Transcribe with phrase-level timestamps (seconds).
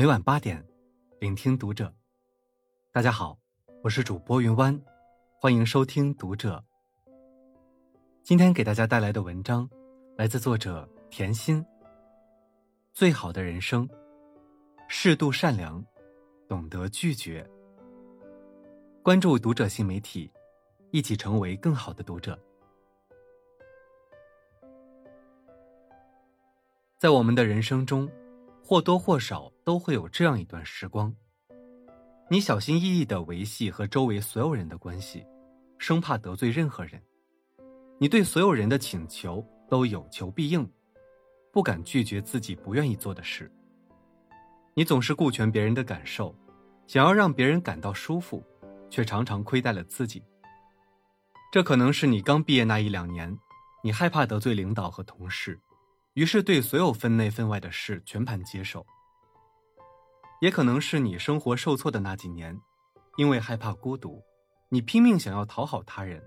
[0.00, 0.66] 每晚八点，
[1.18, 1.94] 聆听读者。
[2.90, 3.38] 大家好，
[3.82, 4.80] 我是主播云湾，
[5.38, 6.64] 欢迎收听读者。
[8.22, 9.68] 今天给大家带来的文章
[10.16, 11.62] 来自作者甜心。
[12.94, 13.86] 最好的人生，
[14.88, 15.84] 适度善良，
[16.48, 17.46] 懂得拒绝。
[19.02, 20.32] 关注读者新媒体，
[20.92, 22.42] 一起成为更好的读者。
[26.96, 28.10] 在我们的人生中。
[28.62, 31.14] 或多或少都会有这样一段时光，
[32.28, 35.24] 你小心翼翼的维系和周围所有人的关系，
[35.78, 37.00] 生怕得罪任何人。
[37.96, 40.68] 你对所有人的请求都有求必应，
[41.52, 43.48] 不敢拒绝自己不愿意做的事。
[44.74, 46.34] 你总是顾全别人的感受，
[46.88, 48.44] 想要让别人感到舒服，
[48.90, 50.20] 却常常亏待了自己。
[51.52, 53.38] 这可能是你刚毕业那一两年，
[53.84, 55.56] 你害怕得罪领导和同事。
[56.14, 58.84] 于是，对所有分内分外的事全盘接受。
[60.40, 62.58] 也可能是你生活受挫的那几年，
[63.16, 64.22] 因为害怕孤独，
[64.70, 66.22] 你拼命想要讨好他人，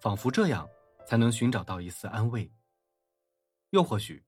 [0.00, 0.66] 仿佛这样
[1.06, 2.50] 才能寻找到一丝安慰。
[3.70, 4.22] 又或许，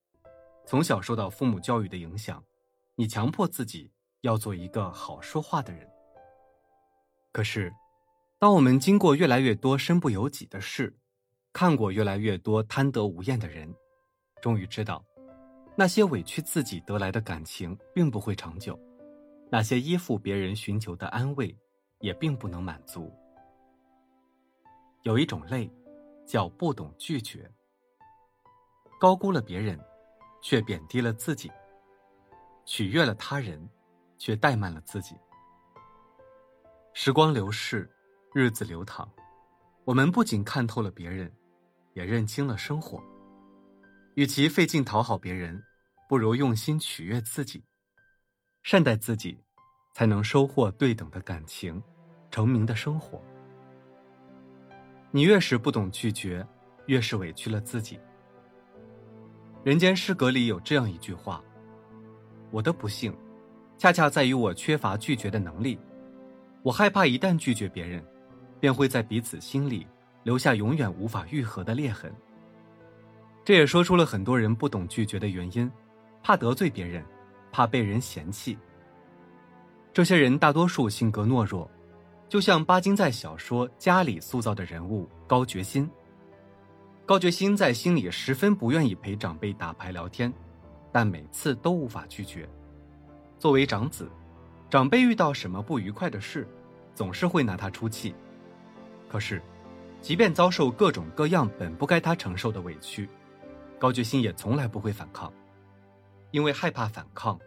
[0.66, 2.44] 从小受到父母教育的影响，
[2.96, 5.88] 你强迫自己要做一个好说话的人。
[7.32, 7.72] 可是，
[8.38, 10.94] 当我们经过越来越多身不由己的事，
[11.52, 13.74] 看过越来越多贪得无厌的人。
[14.42, 15.02] 终于知道，
[15.76, 18.78] 那些委屈自己得来的感情并不会长久，
[19.50, 21.56] 那些依附别人寻求的安慰，
[22.00, 23.12] 也并不能满足。
[25.02, 25.70] 有一种累，
[26.26, 27.50] 叫不懂拒绝。
[28.98, 29.78] 高估了别人，
[30.42, 31.50] 却贬低了自己；
[32.64, 33.68] 取悦了他人，
[34.18, 35.14] 却怠慢了自己。
[36.94, 37.90] 时光流逝，
[38.32, 39.08] 日子流淌，
[39.84, 41.30] 我们不仅看透了别人，
[41.92, 43.02] 也认清了生活。
[44.14, 45.62] 与其费劲讨好别人，
[46.08, 47.62] 不如用心取悦自己，
[48.64, 49.38] 善待自己，
[49.92, 51.80] 才能收获对等的感情，
[52.30, 53.22] 成名的生活。
[55.10, 56.44] 你越是不懂拒绝，
[56.86, 58.00] 越是委屈了自己。
[59.62, 61.44] 人间失格里有这样一句话
[62.50, 63.14] ：“我的不幸，
[63.76, 65.78] 恰恰在于我缺乏拒绝的能力。
[66.62, 68.02] 我害怕一旦拒绝别人，
[68.58, 69.86] 便会在彼此心里
[70.22, 72.10] 留下永远无法愈合的裂痕。”
[73.44, 75.70] 这也说出了很多人不懂拒绝的原因，
[76.22, 77.04] 怕得罪别人，
[77.54, 78.58] 怕被人嫌弃。
[79.92, 81.70] 这些人大多数性格懦弱，
[82.28, 85.88] 就像巴金在小说《家》里塑造的人物高觉新。
[87.06, 90.32] 高觉新在心里十分不愿意陪长辈打牌聊天，
[90.90, 92.48] 但每次都无法拒绝。
[93.38, 94.10] 作为长子，
[94.68, 96.48] 长辈遇到什么不愉快的事，
[96.92, 98.12] 总是会拿他出气。
[99.08, 99.40] 可是，
[100.00, 103.08] 即便遭受各种各样本不该他承受的委屈，
[103.78, 105.32] 高觉新也从来不会反抗，
[106.34, 107.38] 因为害怕反抗，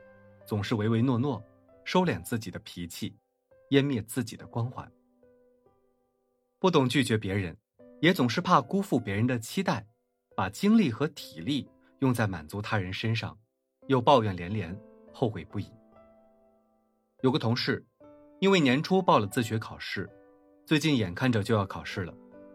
[0.45, 1.43] 总是唯唯诺诺，
[1.83, 3.13] 收敛自己的脾气，
[3.69, 4.89] 湮灭自己的光环。
[6.57, 7.57] 不懂拒绝别人，
[7.99, 9.85] 也总是怕辜负别人的期待，
[10.37, 13.37] 把精力和体力用在满足他人身上，
[13.87, 14.73] 又抱怨连连，
[15.11, 15.69] 后悔不已。
[17.23, 17.85] 有个同事，
[18.39, 20.09] 因为年初报了自学考试，
[20.65, 22.13] 最近眼看着就要考试了，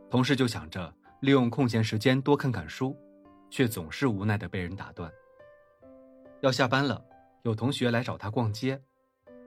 [0.08, 0.90] 同事就想着
[1.20, 2.96] 利用空闲时间多看看书。
[3.50, 5.12] 却总是无奈的被人打断。
[6.42, 7.00] 要下班了，
[7.42, 8.82] 有同学来找他逛街，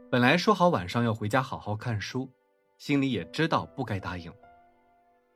[0.10, 2.32] 本来说好晚上要回家好好看书，
[2.78, 4.32] 心里也知道不该答应。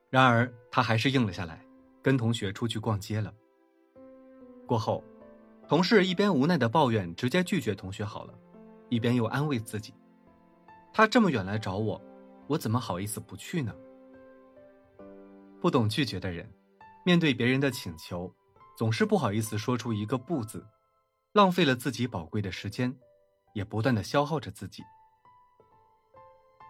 [0.10, 1.62] 然而他还是应了下来，
[2.02, 3.34] 跟同学出去逛街了。
[4.66, 5.04] 过后，
[5.68, 8.34] 同事一边无奈的抱怨直接拒绝同学好了，
[8.88, 9.94] 一边又安慰自己：
[10.94, 12.02] 他这么远来找我，
[12.48, 13.76] 我怎么好意思不去呢？
[15.60, 16.50] 不懂拒绝的人，
[17.04, 18.34] 面对别人的请求。
[18.78, 20.66] 总是不好意思说出一个不字，
[21.32, 22.94] 浪费了自己宝贵的时间，
[23.54, 24.84] 也不断的消耗着自己。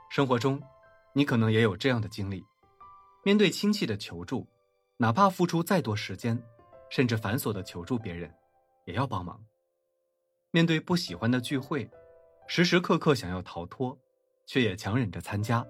[0.09, 0.61] 生活中，
[1.13, 2.43] 你可能也有这样的经历：
[3.23, 4.47] 面对亲戚的求助，
[4.97, 6.41] 哪怕付出再多时间，
[6.89, 8.33] 甚至繁琐的求助别人，
[8.85, 9.37] 也要帮忙；
[10.51, 11.89] 面对不喜欢的聚会，
[12.47, 13.97] 时时刻刻想要逃脱，
[14.45, 15.65] 却也强忍着参加，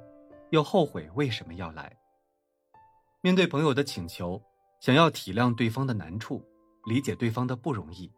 [0.50, 1.92] 又后悔为什么要来；
[3.22, 4.42] 面对朋友的请求。
[4.82, 6.42] 想要体谅对方的难处，
[6.86, 8.10] 理解对方的不容易，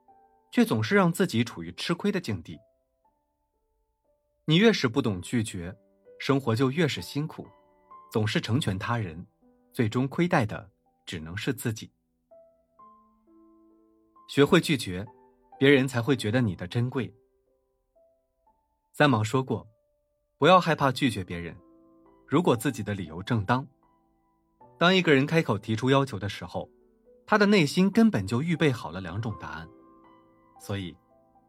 [0.51, 2.59] 却总是让自己处于吃亏的境地。
[4.45, 5.75] 你越是不懂拒绝，
[6.19, 7.47] 生活就越是辛苦，
[8.11, 9.25] 总是成全他人，
[9.71, 10.69] 最终亏待的
[11.05, 11.89] 只能是自己。
[14.27, 15.05] 学会拒绝，
[15.57, 17.13] 别人才会觉得你的珍贵。
[18.91, 19.65] 三毛说过
[20.37, 21.55] ：“不要害怕拒绝别人，
[22.27, 23.65] 如果自己的理由正当。”
[24.77, 26.69] 当一个人开口提出要求的时候，
[27.25, 29.69] 他的内心根本就预备好了两种答案，
[30.61, 30.95] 所以，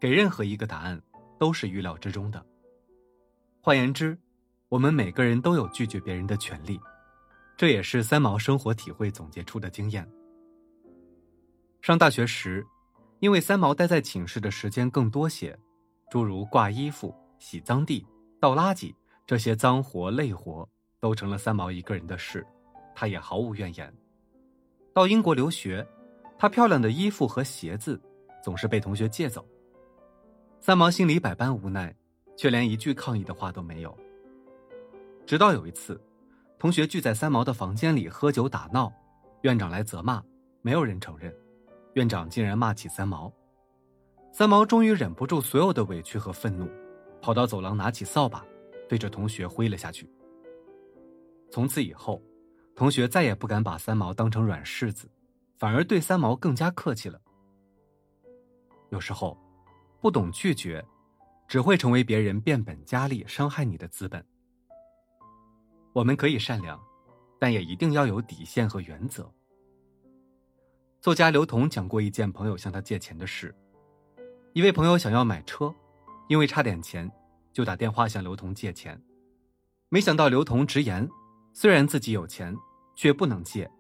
[0.01, 0.99] 给任何一个答案，
[1.39, 2.43] 都是预料之中的。
[3.61, 4.19] 换言之，
[4.71, 6.81] 我们每个人都有拒绝别人的权利，
[7.59, 10.11] 这也是三毛生活体会总结出的经验。
[11.83, 12.67] 上大学时，
[13.21, 15.55] 因为三毛待在寝室的时间更多些，
[16.11, 18.07] 诸如挂衣服、洗脏地、
[18.41, 18.95] 倒垃圾
[19.27, 20.67] 这些脏活累活，
[21.01, 22.47] 都成了三毛一个人的事，
[22.95, 23.93] 他也毫无怨言。
[24.95, 25.87] 到英国留学，
[26.39, 28.01] 他漂亮的衣服和鞋子
[28.43, 29.47] 总是被同学借走。
[30.61, 31.95] 三毛心里百般无奈，
[32.37, 33.97] 却连一句抗议的话都没有。
[35.25, 36.01] 直到有一次，
[36.59, 38.93] 同学聚在三毛的房间里喝酒打闹，
[39.43, 40.23] 院长来责骂，
[40.61, 41.35] 没有人承认，
[41.95, 43.33] 院长竟然骂起三毛。
[44.33, 46.69] 三毛终于忍不住所有的委屈和愤怒，
[47.21, 48.45] 跑到走廊拿起扫把，
[48.89, 50.11] 对着同学挥了下去。
[51.51, 52.21] 从此以后。
[52.75, 55.07] 同学再也不敢把三毛当成软柿子，
[55.59, 57.21] 反而对三毛更加客气了。
[58.93, 59.37] 有时候，
[60.03, 60.85] 不懂拒绝，
[61.49, 64.23] 只会成为别人变本加厉伤害你的资本。
[65.95, 66.79] 我们可以善良，
[67.39, 69.33] 但也一定要有底线和原则。
[71.01, 73.55] 作家刘同讲过一件朋友向他借钱的事：
[74.53, 75.75] 一位朋友想要买车，
[76.29, 77.11] 因为差点钱，
[77.51, 79.03] 就打电话向刘同借钱，
[79.89, 81.09] 没想到刘同直言。
[81.55, 82.55] 虽然自己有钱，
[82.95, 83.71] 却不能借，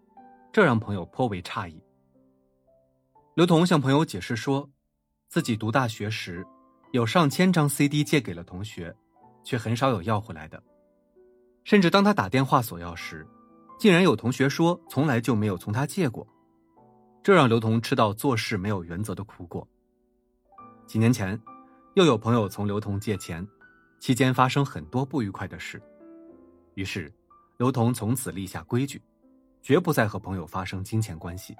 [0.50, 1.82] 这让朋友颇为诧异。
[3.34, 4.70] 刘同向朋友解释说，
[5.32, 6.46] 自己读大学时，
[6.90, 8.94] 有上千张 CD 借给了同学，
[9.42, 10.62] 却很少有要回来的。
[11.64, 13.26] 甚至当他打电话索要时，
[13.78, 16.28] 竟然有同学说从来就没有从他借过，
[17.22, 19.66] 这让刘同吃到做事没有原则的苦果。
[20.86, 21.40] 几年前，
[21.94, 23.48] 又有朋友从刘同借钱，
[24.00, 25.82] 期间发生很多不愉快的事，
[26.74, 27.10] 于是。
[27.56, 29.00] 刘同从此立下规矩，
[29.62, 31.56] 绝不再和朋友发生金钱关系。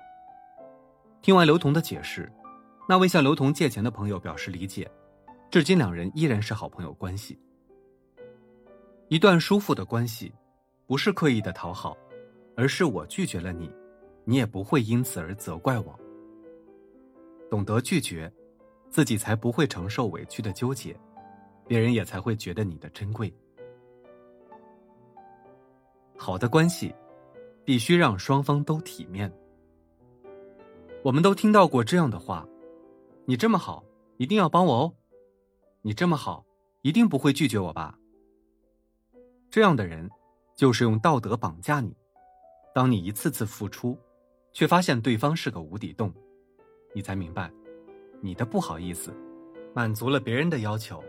[1.23, 2.31] 听完刘同的解释，
[2.89, 4.91] 那位向刘同借钱的朋友表示理解，
[5.51, 7.39] 至今两人依然是好朋友关系。
[9.09, 10.33] 一段舒服的关系，
[10.87, 11.97] 不是刻意的讨好，
[12.57, 13.71] 而是我拒绝了你，
[14.25, 15.99] 你也不会因此而责怪我。
[17.51, 18.33] 懂得拒绝，
[18.91, 20.99] 自己才不会承受委屈的纠结，
[21.67, 23.33] 别人也才会觉得你的珍贵。
[26.17, 26.95] 好的关系，
[27.65, 29.33] 必须让双方都体面。
[31.03, 32.47] 我们都听到过这样的话
[33.25, 33.85] ：“你这么好，
[34.17, 34.95] 一定要帮我哦。
[35.83, 36.45] ”“你这么好，
[36.83, 37.99] 一定不会拒绝我吧？”
[39.51, 40.11] 这样的人，
[40.57, 41.95] 就是用道德绑架你。
[42.75, 43.99] 当你一次次付出，
[44.53, 46.13] 却发现对方是个无底洞，
[46.95, 47.53] 你才明白，
[48.21, 49.15] 你的不好意思，
[49.75, 51.03] 满足了别人的要求，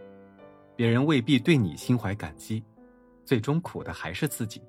[0.75, 2.63] 别人未必对你心怀感激，
[3.25, 4.62] 最终苦的还是自己。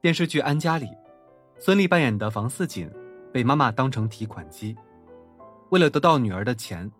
[0.00, 0.88] 电视剧《安家》里，
[1.58, 2.90] 孙俪扮演的房似锦
[3.32, 4.76] 被妈妈当成提款机。
[5.70, 6.90] 为了得到女儿的钱，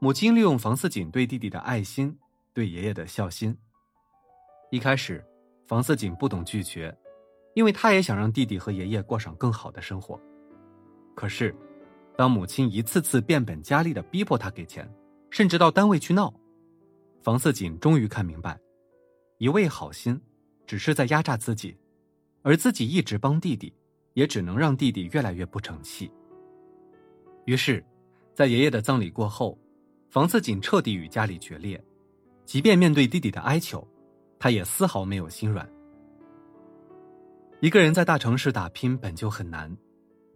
[0.00, 2.16] 母亲利用房似锦对弟弟的爱心、
[2.52, 3.56] 对爷爷的孝心。
[4.70, 5.24] 一开始，
[5.66, 6.92] 房似锦不懂拒绝，
[7.54, 10.20] 因为他也想让弟弟和爷爷过上更好的生活。
[11.14, 11.54] 可是，
[12.16, 14.92] 当母亲一次次变本加厉的逼迫他给钱，
[15.30, 16.34] 甚至到单位去闹，
[17.22, 18.58] 房似锦终于看明白，
[19.38, 20.20] 一味好心，
[20.66, 21.76] 只是在压榨自己。
[22.42, 23.72] 而自己一直帮弟弟，
[24.14, 26.10] 也只能让弟弟越来越不成器。
[27.44, 27.84] 于是，
[28.36, 29.58] 在爷爷的葬礼过后，
[30.10, 31.82] 房似锦彻底与家里决裂。
[32.44, 33.82] 即便面对弟弟的哀求，
[34.38, 35.66] 他也丝毫没有心软。
[37.60, 39.74] 一个人在大城市打拼本就很难，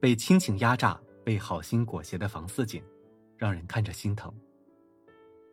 [0.00, 2.82] 被亲情压榨、被好心裹挟的房似锦，
[3.36, 4.32] 让人看着心疼。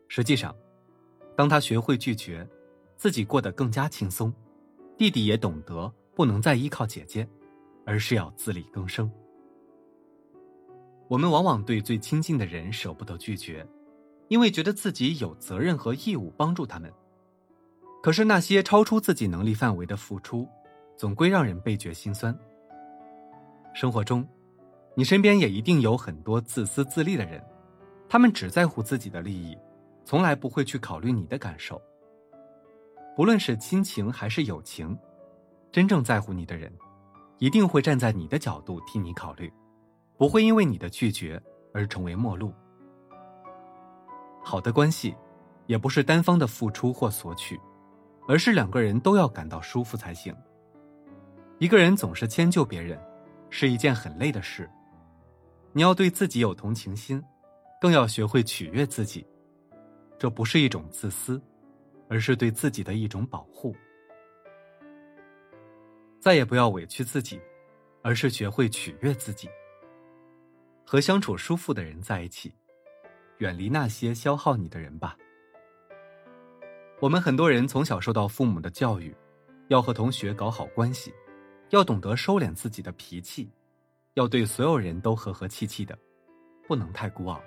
[0.08, 0.56] 实际上，
[1.36, 2.48] 当他学会拒绝，
[2.96, 4.34] 自己过得更加轻松，
[4.98, 5.94] 弟弟也懂得。
[6.16, 7.28] 不能再依靠姐姐，
[7.86, 9.12] 而是要自力更生。
[11.08, 13.66] 我们往往对最亲近的人舍不得拒绝，
[14.28, 16.92] 因为觉得自己有责任和义务帮助他们。
[18.04, 20.48] 可是那些超出自己能力范围的付出，
[20.96, 22.38] 总归让人倍觉心酸。
[23.74, 24.28] 生活中，
[24.96, 27.44] 你身边也一定有很多自私自利的人，
[28.10, 29.58] 他们只在乎自己的利益，
[30.04, 31.82] 从来不会去考虑你的感受。
[33.16, 34.98] 不论是亲情还是友情。
[35.70, 36.72] 真正在乎你的人，
[37.40, 39.52] 一定会站在你的角度替你考虑，
[40.18, 41.42] 不会因为你的拒绝
[41.74, 42.54] 而成为陌路。
[44.44, 45.16] 好的关系，
[45.66, 47.60] 也不是单方的付出或索取，
[48.28, 50.36] 而是两个人都要感到舒服才行。
[51.60, 53.00] 一个人总是迁就别人，
[53.50, 54.70] 是一件很累的事。
[55.74, 57.22] 你要对自己有同情心，
[57.80, 59.26] 更要学会取悦自己。
[60.18, 61.40] 这不是一种自私，
[62.10, 63.76] 而是对自己的一种保护。
[66.20, 67.40] 再也不要委屈自己，
[68.02, 69.48] 而是学会取悦自己。
[70.90, 72.56] 和相处舒服的人在一起，
[73.40, 75.18] 远离那些消耗你的人吧。
[77.02, 79.14] 我们很多人从小受到父母的教育，
[79.68, 81.14] 要和同学搞好关系，
[81.72, 83.52] 要懂得收敛自己的脾气，
[84.14, 85.98] 要对所有人都和和气气的，
[86.70, 87.44] 不能太孤傲。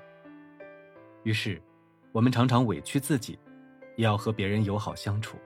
[1.23, 1.59] 于是，
[2.13, 3.39] 我们常常委屈自己，
[3.97, 5.39] 也要和别人友好相处。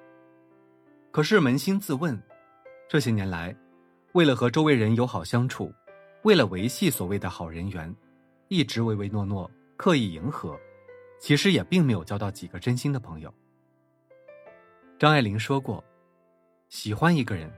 [1.13, 2.21] 可是扪心自问，
[2.89, 3.57] 这些年来，
[4.15, 5.73] 为了和周围人友好相处，
[6.25, 7.95] 为了维系所谓的好人缘，
[8.49, 10.59] 一直唯唯诺诺，刻意迎合，
[11.21, 13.33] 其实也并没有交到几个真心的朋友。
[14.99, 15.85] 张爱玲说过
[16.71, 17.53] ：“喜欢一个人，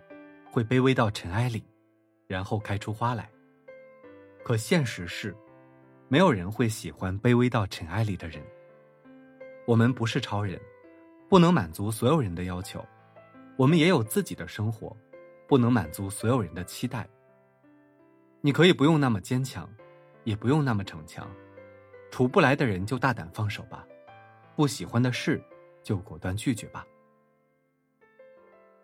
[0.50, 1.62] 会卑微到尘埃里，
[2.26, 3.30] 然后开出花来。”
[4.42, 5.32] 可现实是，
[6.08, 8.42] 没有人会喜欢卑微到尘埃里的人。
[9.64, 10.60] 我们不是超人，
[11.28, 12.84] 不能满足所有人的要求，
[13.56, 14.96] 我们也有自己的生活，
[15.46, 17.08] 不能满足所有人的期待。
[18.46, 19.68] 你可以不用那么坚强，
[20.22, 21.28] 也不用那么逞强，
[22.12, 23.84] 处不来的人就大胆放手吧，
[24.54, 25.42] 不喜欢的事
[25.82, 26.86] 就果断拒绝吧。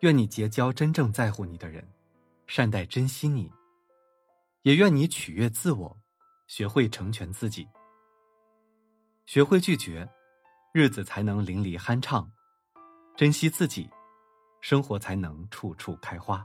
[0.00, 1.88] 愿你结交真正在乎你的人，
[2.48, 3.48] 善待珍惜你。
[4.62, 5.96] 也愿你取悦自我，
[6.48, 7.68] 学会成全自己。
[9.26, 10.10] 学会拒绝，
[10.74, 12.28] 日子才能淋漓酣畅；
[13.14, 13.88] 珍惜自己，
[14.60, 16.44] 生活才能处处开花。